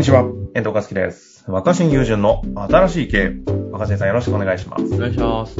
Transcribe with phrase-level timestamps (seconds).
[0.00, 0.22] にちは、
[0.54, 1.44] 遠藤和樹です。
[1.46, 3.70] 若新友人の新しい経営。
[3.70, 4.94] 若新さんよろしくお願いします。
[4.94, 5.56] お願いします。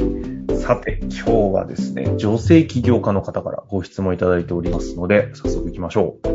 [0.62, 6.28] さて、今日はですね、女性起業家の方からご質問いただいておりますので、早速行きましょう。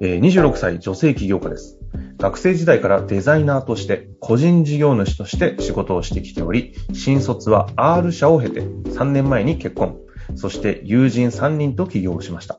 [0.00, 1.78] えー26歳女性起業家です。
[2.18, 9.98] 学生時代からデザイナーとして、個人事業主として仕事をしてきており、新卒は R 社を経て3年前に結婚、
[10.34, 12.58] そして友人3人と起業をしました。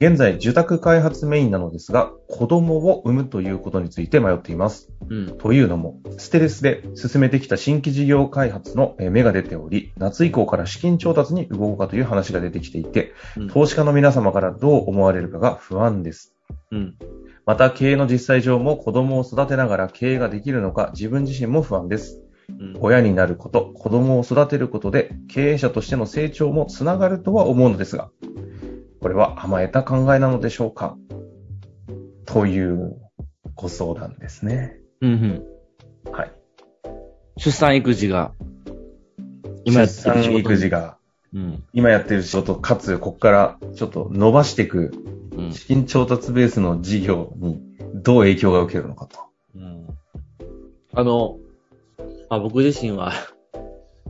[0.00, 4.90] 現在、住宅開発メインなのですが、子供を産むということについて迷っています。
[5.08, 5.38] うん。
[5.38, 16.34] というのも、ステレスで進めてきた新規事業開発のえー芽が出ており、夏以降から資金調達に動こうかという話が出てきていて、うん投資家の皆様からどう思われるかが不安です。
[16.70, 16.94] うん。
[17.44, 22.22] また、経営の実際上も子供を育てながら経営ができるのか自分自身も不安です。
[22.48, 22.76] うん。
[22.80, 28.10] 親になること、子供を育てることで経営者としての成長もつながるとは思うのですが、
[29.06, 30.96] これは甘えた考えなのでしょうか？
[32.24, 32.96] という
[33.54, 34.80] ご相談ですね。
[35.00, 35.12] うん。
[35.12, 36.12] うん。
[36.12, 36.32] はい。
[37.36, 38.32] 出産育児が、
[39.64, 40.98] 今やってる仕事育児が、
[41.32, 41.62] うん。
[41.72, 44.90] 今やってる仕事、かつ、ここからちょっと伸ばしていく、
[45.36, 45.52] うん。
[45.52, 47.62] 資金調達ベースの事業に
[47.94, 49.20] どう影響が受けるのかと。
[49.54, 49.86] うん。
[50.94, 51.38] あの、
[52.28, 53.12] まあ、僕自身は、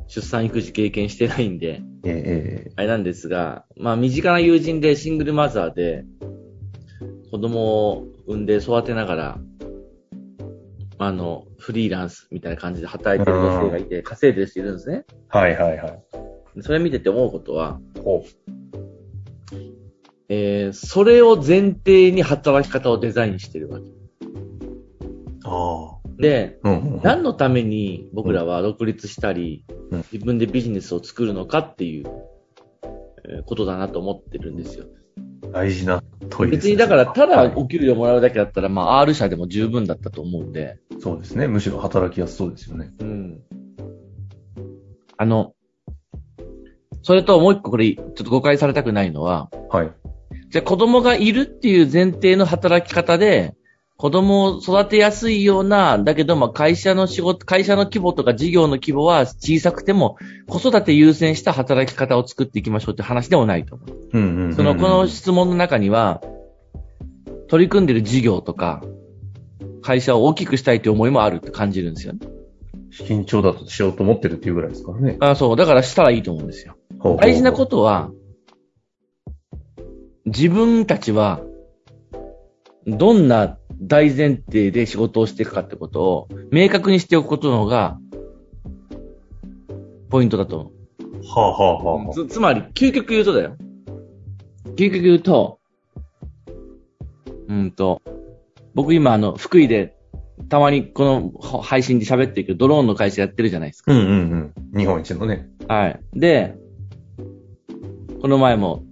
[0.07, 6.05] 出産育児経験してないんで、えあれなんですが、まあ、身近な友人でシングルマザーで、
[7.31, 9.39] 子供を産んで育てながら、
[10.99, 15.05] あの、フリーランスみたいな感じで働いてる女性がいて、稼いでる人いるんですね。
[15.35, 16.03] えはいはいはい。
[16.63, 18.25] それ見てて思うことは、ほ
[20.29, 23.85] えー、それを前提に働き方をデザインしてるわけ。
[25.45, 26.09] ああ。
[26.19, 27.03] で、うんうんうん。
[27.03, 29.76] 何のために僕らは独立したり、うん
[30.13, 32.07] 自分でビジネスを作るのかっていう
[33.29, 34.87] えーことだなと思ってるんですよ。
[35.53, 36.71] 大事な問いですね。
[36.71, 41.49] 別にだから、ただはいお給料もらうだけだったら、まあ R 社でも十分だったと思うんで、そうですね。
[41.49, 42.93] むしろ働きやすそうですよね。
[43.01, 43.41] うん。
[45.17, 45.55] あの、
[47.03, 49.93] それともう一個これ、ちょっと誤解されたくないのは、はい。
[50.51, 53.55] じゃあ子供がいるっていう前提の働き方で、
[53.97, 60.19] 子供を育てやすいような、だけどまあ会社の仕事、会社の規模とか事業の規模は小さくても、
[60.49, 64.09] 子育て優先した働き方を作っていきましょうって話でもないと思う。
[64.13, 64.55] うんうんうんうん。
[64.55, 66.21] その、この質問の中には、
[67.49, 68.83] 取り組んでる事業とか、
[69.81, 72.21] 会社を大きくしたいという思いもあるって感じるんですよね。
[72.91, 75.17] 資金調達しようと思ってるっていうぐらいですからね。
[75.21, 75.57] あそう。
[75.57, 76.77] だからしたらいいと思うんですよ。
[76.99, 78.11] ほうほうほう大事なことは、
[80.27, 81.41] 自分たちは、
[82.87, 87.99] どんな大前提で仕事をしていくかってことを明確にしておくことの方が、
[90.09, 90.77] ポイントだと思
[91.29, 92.15] はあはあはあはう。
[92.15, 93.57] つ、つまり、究極言うとだよ。
[94.77, 95.59] 究極言うと、
[97.49, 98.03] うんと、
[98.75, 99.97] 僕今あの、福井で、
[100.49, 103.93] たまにこのほ配信で喋ってるけど、ドローンの会社やってるじゃないですか。
[103.93, 104.79] うんうんうん。
[104.79, 105.49] 日本一のね。
[105.67, 106.01] はい。
[106.15, 106.55] で、
[108.21, 108.85] この前も、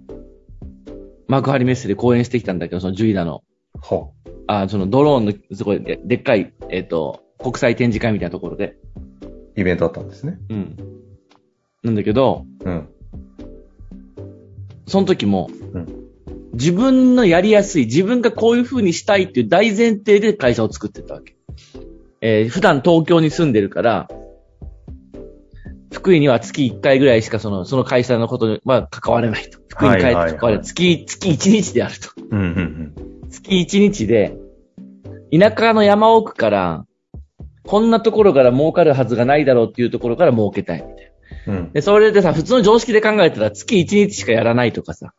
[1.27, 3.43] 幕張メッセで講演してきたんだけど、そのジュイダの、
[3.81, 4.09] は
[4.47, 8.77] あ、そのドローンの、すごいででっかい、えっ、と、国際展示会みたいなところで。
[9.55, 10.37] イベントあったんですね。
[10.49, 10.77] うん。
[11.83, 12.87] なんだけど、うん。
[14.87, 16.05] その時も、うん
[16.55, 21.35] 自分のやりやすい、自分がこういう風にしたいっていう大前提で会社を作ってったわけ。
[22.21, 24.07] えー普段東京に住んでるから、
[25.91, 29.59] 福井には月1回ぐらいしかその、その会社のことには関われないと。
[29.67, 30.61] 福井に帰って関われはいはいはないい。
[30.61, 32.09] 月、月1日であると。
[32.31, 33.04] うんうんうん。
[33.35, 34.37] 月1日で、
[35.31, 36.85] 田舎の山奥から、
[37.65, 41.11] こんなところから儲かるはずがないだろうっていうところから儲けたいみたい
[41.47, 41.53] な。
[41.53, 41.71] うん。
[41.73, 45.13] で、それでさ、普通の常識で考えたら月1日しかやらないとかさ、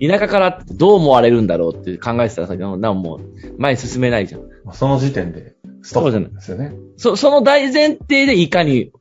[0.00, 3.20] 田舎からどう思われるんだろうって考えてたらさ、なもう
[3.58, 4.42] 前に進めないじゃん。
[4.72, 6.72] その時点で、ストップですよね。
[6.96, 8.92] そ、その大前提でいかに、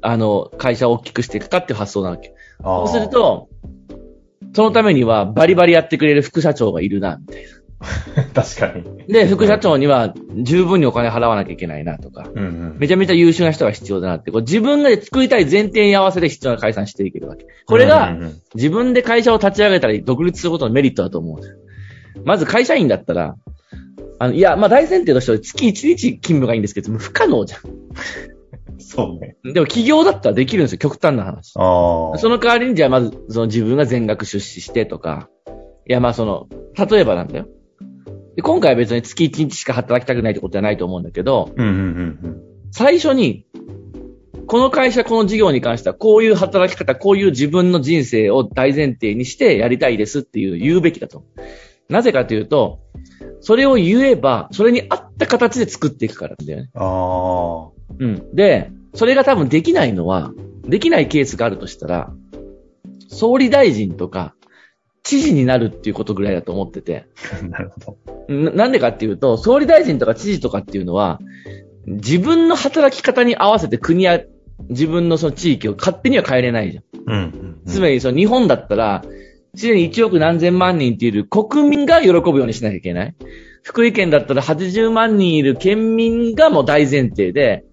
[0.00, 2.34] あの、会社を大きくしていくかっていう発想なわけ。
[2.62, 3.48] そそうする、と、
[4.54, 7.44] そのためにはバリバリやってくれる副社長がいるな、みたい
[8.34, 8.84] 確かに。
[9.08, 9.20] な。
[9.20, 12.76] で、副社長には十分にお金払わなきゃいけないなとか、うんうん。
[12.78, 17.46] めちゃめちゃ優秀な人が必要だなって、こう自分が作りたい前提に合わせて必要な解散していけるわけ。
[17.66, 18.16] これが
[18.54, 21.56] 自分で会社を立ち上げたり、独立することのメリットだと思うんですよ。
[22.24, 23.36] まず会社員だったら、
[24.18, 27.58] あの、いや、まあ大前提としては月1日勤務がいいんですけど、不可能じゃ
[28.78, 29.36] そうね。
[29.48, 29.52] ん。
[29.52, 31.52] でも企業だったらできるんですよ、極端な話。
[31.52, 35.28] その代わりに、じゃあまず、その自分が全額出資してとか、
[35.86, 36.46] いや、まあその、
[36.90, 37.46] 例えばなんだよ。
[38.36, 42.40] で今回は別に月1日しか働きたくないってことじゃないと思うんだけど、うんうんうん
[42.76, 43.46] 最初に、
[44.48, 51.22] この会社、この事業に関しては、こういう働き方、こういう自分の人生を大前提にしてやりたいですっていう言うべきだと。
[51.88, 52.80] なぜかというと、
[53.40, 56.70] それを言えば、それに合った形で作っていくからだよね。
[56.74, 57.70] ああ。
[57.96, 58.34] うん。
[58.34, 60.32] で、それが多分できないのは、
[60.66, 62.12] できないケースがあるとしたら、
[63.08, 64.34] 総理大臣とか、
[65.04, 67.06] 知事になるっていうことぐらいだと思ってて。
[67.48, 67.96] なるほ
[68.28, 68.34] ど。
[68.34, 71.20] ななんでかっていうと、総理大臣とか知事とかっていうのは、
[71.86, 74.20] 自分の働き方に合わせて国や
[74.70, 76.84] 自分のその地域を勝手には変えれないじゃん。
[77.06, 77.60] うんうん、うん。
[77.66, 79.04] つまり、その日本だったら、
[79.54, 83.14] すでに1億何千万人っている国民が喜ぶようにしなきゃいけない。
[83.62, 87.64] 福井県だったら80万人いる県民がもう大前提で、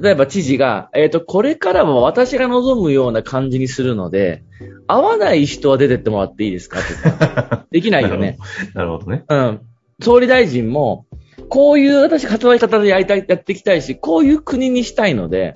[0.00, 4.42] 例えば知事が、えっ、と、これからは私が望むような感じにするので、
[4.92, 6.80] 合わない人は出てってもらっていいですか？
[6.80, 8.38] とか、できないよね。
[8.74, 9.24] なるほどね。
[9.28, 9.60] うん。
[10.00, 11.06] 総理大臣も、
[11.48, 15.54] こういう私働き方でやりたい、やっていきたいし、こういう国にしたいので、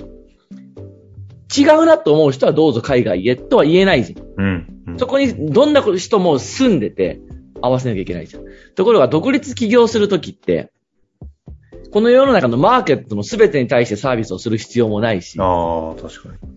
[1.56, 4.24] 違うなと思う人はどうぞ海外へとは言えないじゃん。
[4.36, 4.66] うん。
[4.88, 7.20] うんそこにどんな人も住んでて
[7.60, 8.44] 合わせなきゃいけないじゃん。
[8.74, 10.72] ところが独立起業するときって、
[11.90, 16.55] この世の中のマーケットの全てに対してサービスをする必要もないし、ああ、確かに。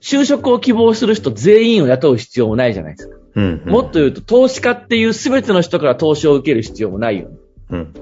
[0.00, 3.16] 就職を希望する人全員を雇う必要もないじゃないですか。
[3.34, 3.70] うん、うん。
[3.70, 7.36] もっと言うと、投資家っていう全ての人から投資を受ける必要もないよね。
[7.70, 7.94] うん。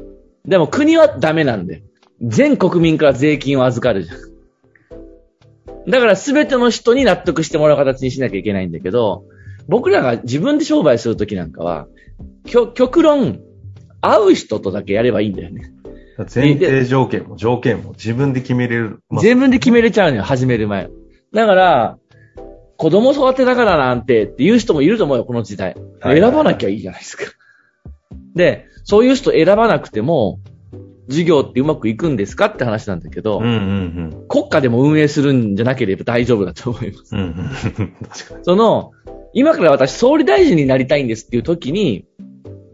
[0.46, 1.82] でも国はダメなんで。
[2.22, 5.90] 全国民から税金を預かるじゃん。
[5.90, 9.24] だから全ての人に納得してもらう形にしなきゃいけないんだけど、
[9.68, 11.86] 僕らが自分で商売するときなんかは、
[12.74, 13.40] 極論、
[14.00, 15.72] 会う人とだけやればいいんだよね。
[16.34, 19.00] 前提条件も条件も自分で決めれる。
[19.10, 20.88] まあ自分で決めれちゃうのよ、始める前。
[21.32, 21.98] だから、
[22.76, 25.74] 子供育てながらなんてっていう人もいると思うよ、この時代。
[26.00, 27.24] はい選ばなきゃいいじゃないですか。
[28.34, 30.40] で、そういう人選ばなくても、
[31.08, 37.14] 授業ってうまくいくんですかって話なんだけど、うんうん国家でも運営するんじゃなければ大丈夫だと思います。
[37.14, 37.20] うん。
[37.20, 37.92] うんうん。
[38.08, 38.44] 確かに。
[38.44, 38.92] その、
[39.32, 42.06] 今から私総理大臣になりたいんですっていう時に、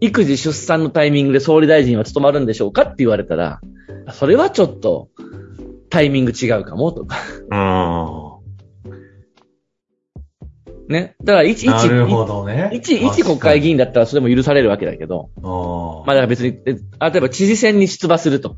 [0.00, 3.60] 育児出産のタイミングで総理大臣は務まるんでしょうかって言われたら、
[4.12, 5.08] それはちょっと、
[5.90, 7.16] タイミング違うかもとか。
[10.98, 11.16] あね。
[11.22, 11.72] だから、一、あ。
[11.72, 12.70] なる一、ほどね。
[12.72, 16.06] 一、一国会議員だったらそれも許されるわけだけど、ああ。
[16.06, 18.56] まあだから別に、え例えば知事選に出馬すると。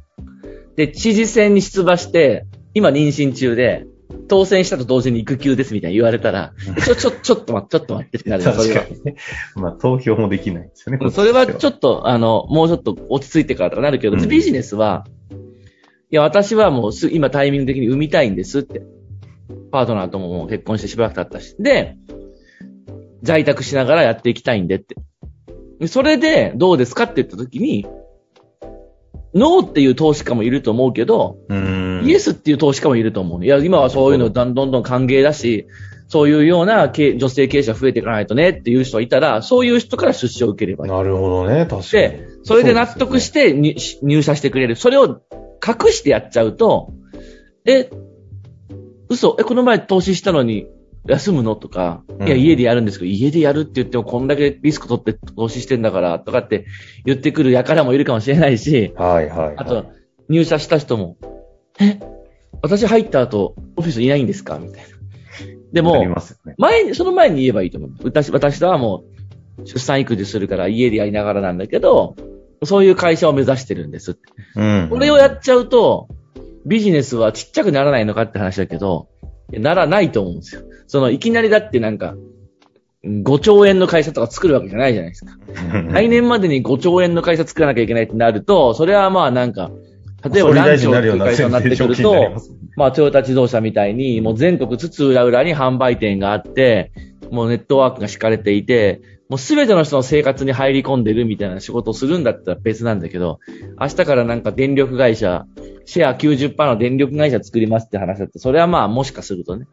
[0.76, 3.86] で、知事選に出馬して、今妊娠中で、
[4.28, 6.52] 当選したと同時に育休ですみたいに言われたら、
[6.84, 9.16] ちょ、ちょ、ちょっと待って、ちょっと待ってってなる確かにね。
[9.54, 10.98] まあ、投票もできないんですよね。
[11.00, 15.06] うんそれはちょっっと、あの、もうちょっと落ち着いてからとかなるけど、うんビジネスは、
[16.10, 18.82] いや、私はもうす、今タイミング的に産みたいんですって。
[19.70, 21.56] パートナーとももう結婚してしばらく経ったし。
[21.58, 21.96] で、
[23.24, 24.94] 在宅しながらやっていきたいんでって。
[25.80, 27.86] でそれで、どうですかって言った時に、
[29.34, 31.38] ノーっていう投資家もいると思うけど。
[31.50, 33.44] イエスっていう投資家もいると思う。
[33.44, 35.66] いや、今はそういうのどんどんどん歓迎だし、
[36.06, 40.92] そういうような経女性経営者増えていかないとねっていう人がいたら、そういう人から出資を受ければいい。
[40.92, 41.66] なるほどね。
[41.66, 41.82] 確かに。
[41.82, 44.76] で、それで納得してに入社してくれる。
[44.76, 45.22] それを
[45.66, 46.92] 隠してやっちゃうと、
[47.64, 47.90] え、
[49.08, 50.66] 嘘、え、この前投資したのに
[51.06, 51.56] 休むの？
[51.56, 56.66] とか、うんいや、家でやるんですけど、家でやるって言ってもこんだけリスク取って投資してんだから、とかって
[57.04, 59.54] 言ってくる輩もいるかもしれないし、はいはい、はい。
[59.58, 59.86] あと、
[60.28, 61.18] 入社した人も、
[61.80, 62.00] え、
[62.62, 64.58] 私入った後、オフィスいないんですか？
[64.58, 64.88] みたいな。
[65.72, 66.54] でも、ね。
[66.56, 67.90] 前に、その前に言えばいいと思う。
[68.04, 69.04] 私、私とはも
[69.58, 72.16] う、出産育児するから家でやりながらなんだけど、
[72.64, 74.20] そういう会社を目指してるんですって。
[74.56, 74.88] うん。
[74.88, 76.08] これをやっちゃうと、
[76.64, 79.08] ビジネスはちっちゃくならないのかって話だけど、
[79.52, 80.62] ならないと思うんですよ。
[80.86, 82.14] その、いきなりだってなんか、
[83.04, 85.36] 5兆円の会社とか作るわけじゃないじゃないですか。
[85.90, 89.70] 来年までに5兆円の会社作らなきゃいけないってなると、それはまあなんか、
[90.32, 92.36] 例えば何兆っていう会社になってくると
[92.76, 96.92] まあトヨタ自動車みたいに、もう全国津々浦々に販売店があって、
[97.30, 103.38] もうネットワークが敷かれていて、もうすべての人の生活に入り込んでるみたいな仕事をするんだったら別なんだけど、
[103.80, 105.46] 明日からなんか電力会社、
[105.84, 109.66] シェア90%の電力会社作りますって話だって、それはまあもしかするとね、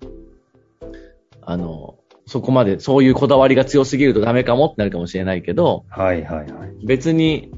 [1.42, 6.86] あの、そこまでそういうこだわりが強すぎるとダメかもってなるかもしれないけど、はいはいはい。
[6.86, 7.52] 別に、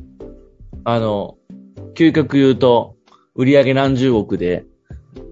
[0.84, 1.38] あの、
[1.96, 2.96] 究極言うと、
[3.36, 4.66] 売上何十億で、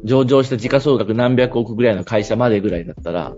[0.04, 3.34] 上場した時価総額何百億ぐらいの会社までぐらいだったら、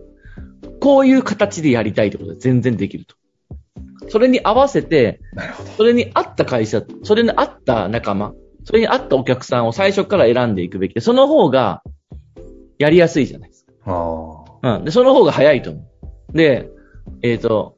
[0.80, 3.16] こういう形でやりたいってことで全然できると。
[4.10, 5.22] それに合わせて。
[5.78, 11.82] それに合った会社、それに合った仲間、それに合ったお客さんを最初から選んでいくべきで、その方が、
[12.80, 13.74] やりやすいじゃないですか。
[14.64, 14.86] うん。
[14.86, 15.82] で、その方が早いと思
[16.34, 16.38] う。
[16.38, 16.70] で、
[17.22, 17.78] えっ、と、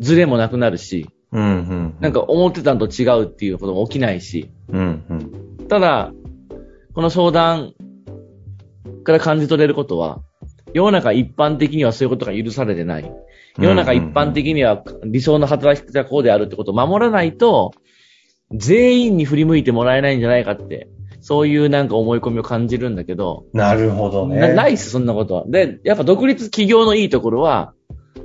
[0.00, 1.96] ズレもなくなるし、うんうん。
[2.00, 5.68] なんか思ってたのと違うっていうことも起きないし、うんうん。
[5.68, 6.12] ただ、
[6.94, 7.74] この相談
[9.04, 10.22] から感じ取れることは、
[10.72, 13.12] 世の中一般的にはそういうことが許されてない。
[13.58, 17.72] 世の中一般的には理想の働き方はこうであるってことを守らないと、
[18.52, 20.88] 全員に振り向いてもらえないんじゃないかって、
[21.26, 24.36] そういうなんか思い込みを感じるんだけど、なるほどね。
[24.36, 25.44] なないっす、そんなことは。
[25.46, 27.72] で、やっぱ独立企業のいいところは、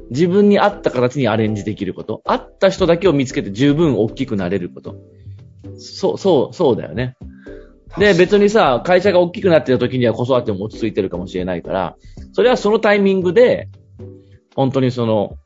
[0.10, 2.22] 自分に合った形にアレンジできること。
[2.26, 4.98] 合った人だけを見つけて十分大きくなれること。
[5.78, 7.16] そう、そう、そうだよね。
[7.98, 11.96] で、別にさ、会社が大きくなってた時には子育ても落ち着いてるかもしれないから、
[12.34, 13.70] それはそのタイミングで、
[14.58, 15.38] 本当にその、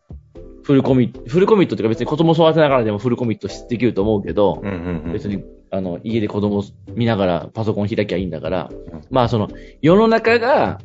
[0.63, 5.13] フルコミット、フルコミットっていうか別に子供育てながらでもフルコミットできると思うけど、うんうんうん。
[5.13, 6.63] 別に、あの、家で子供
[6.96, 9.50] 見ながらパソコン開きゃいいんだから、うんまあその、
[9.82, 10.79] 世の中が、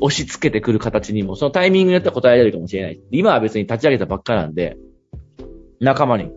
[0.00, 3.00] 押し付けてくる形にも、そのタイミングによっては答えられるかもしれない。
[3.10, 4.76] 今は別に立ち上げたばっかなんで、
[5.80, 6.30] 仲間に、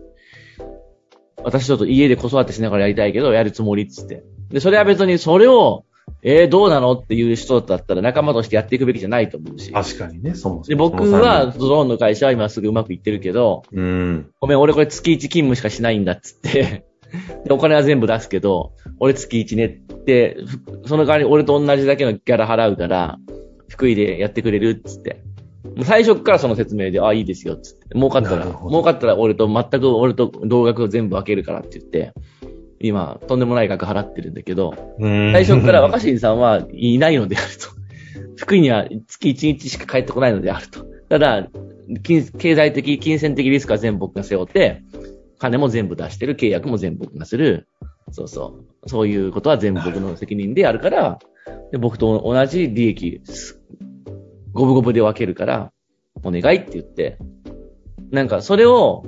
[1.44, 4.24] 私ちょっと家で子育てしながらやりたいけど、やるつもりっつって。
[4.50, 5.84] で、それは別にそれを、
[6.22, 9.72] えー、どうなのっていう人だったら仲間としてやっていくべきじゃないと思うし。
[9.72, 10.64] 確かにね、そもそも。
[10.64, 14.30] で、僕は、ドローンの会社は今すぐうまくいってるけど、うん。
[14.40, 16.84] ごめん、俺これ月1勤務しかしないんだっつって、
[17.44, 19.70] で、お金は全部出すけど、俺月1ねっ
[20.04, 20.36] て、
[20.82, 23.18] ふその代わり俺と同じだけのギャラ払うから、
[23.68, 25.22] 福井でやってくれるっつって。
[25.84, 27.94] 最初っからその説明で、あ、いいですよっつって。
[27.94, 32.12] 儲かったら、儲かったら俺と全く俺と同額を全部分けるからって言って、
[32.82, 37.68] 今、とんでもない額払ってるんだけど、うん最初から若新さんはいないのであると。
[38.36, 40.84] 福井には月1日しか帰ってこないのであると。
[41.08, 41.48] ただ、
[42.02, 44.82] 金経済的、金銭的リスクは全部僕が背負って、
[45.38, 47.68] 金も全部出してる、契約も全部僕がする。
[48.10, 48.88] そうそう。
[48.88, 51.18] そういうことは全部僕の責任であるから、
[51.70, 53.60] で僕と同じ利益、す
[54.52, 55.72] 五分五分で分けるから、
[56.24, 57.18] お願いって言って、
[58.10, 59.04] なんかそれを、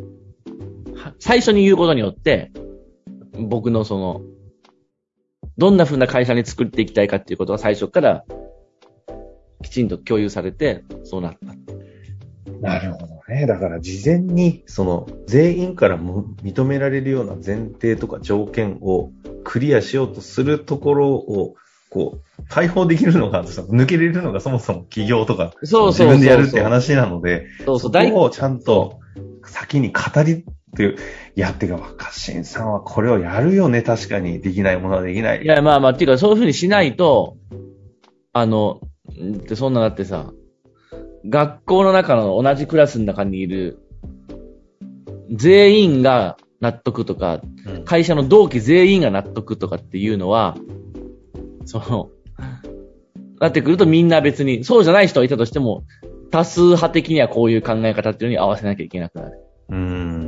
[0.94, 2.52] は最初に言うことによって、
[3.38, 4.20] 僕のその、
[5.56, 8.24] どんな風な会社に作っていきたいかっていうことが最初から、
[9.62, 11.54] きちんと共有されて、そうなった。
[12.60, 13.46] なるほどね。
[13.46, 19.10] だから事前に、その、全員からも認められるような前提とか条件を
[19.44, 21.54] クリアしようとするところを、
[21.90, 28.98] こう、解放できるのが、抜けれるのがそもそも企業とか、そうそう自分でやるって話なので、そうそう、そ大こをちゃんと
[29.44, 30.96] 先に語りっていう、
[31.36, 34.40] いや、ってか、若新さんはこれをやるよね、確かに。
[34.40, 35.42] できないものはできない。
[35.42, 37.36] いや、まあまあ、っていうか、そういう風にしないと、
[38.32, 38.80] あの、
[39.18, 40.32] んってそんなだってさ、
[41.26, 43.78] 学校の中の同じクラスの中にいる、
[45.30, 50.56] 全員が納得とか、うん会社の同期全員が納得とかっていうのは、
[51.66, 52.10] その、
[53.40, 55.84] なってくるとみんな別に、そうじゃない人がいたとしても、
[56.30, 59.38] 多数派的にはこういう考え方っていうのに合わせなきゃいけなくなる。
[59.68, 60.23] うーん。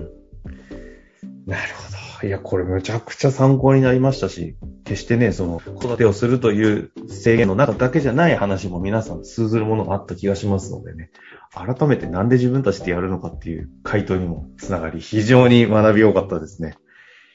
[1.47, 1.91] なるほ
[2.23, 2.27] ど。
[2.27, 11.11] いや、これむちゃくちゃ参考になりましたし、決してね、その、子育てをするという制限の中だけじゃない話も皆さん通ずるものがあった気がしますのでね、
[11.55, 16.77] 改めてなんで自分たちでやるのかっていう回答にもつながり、非常に学び多かったですね。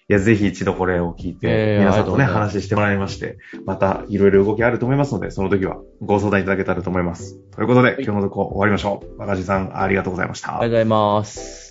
[0.09, 7.37] いや、ぜひ一度これを聞いて、えー皆さんとね、話してもらいまして、またいろいろ動きあると思いますので、その時はご相談いただけたらと思います。
[7.51, 9.19] ということで、い今日のとこ終わりましょう。
[9.19, 10.49] 若地さん、ありがとうございました。
[10.49, 11.70] ありがとうございます。